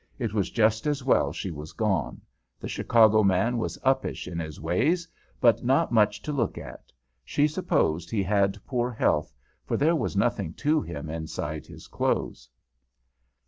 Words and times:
It 0.17 0.33
was 0.33 0.49
just 0.49 0.87
as 0.87 1.03
well 1.03 1.31
she 1.31 1.51
was 1.51 1.73
gone. 1.73 2.21
The 2.59 2.67
Chicago 2.67 3.21
man 3.21 3.59
was 3.59 3.77
uppish 3.83 4.27
in 4.27 4.39
his 4.39 4.59
ways, 4.59 5.07
but 5.39 5.63
not 5.63 5.91
much 5.91 6.23
to 6.23 6.31
look 6.33 6.57
at. 6.57 6.91
She 7.23 7.47
supposed 7.47 8.09
he 8.09 8.23
had 8.23 8.65
poor 8.65 8.89
health, 8.89 9.31
for 9.63 9.77
there 9.77 9.95
was 9.95 10.17
nothing 10.17 10.55
to 10.55 10.81
him 10.81 11.07
inside 11.11 11.67
his 11.67 11.85
clothes. 11.85 12.49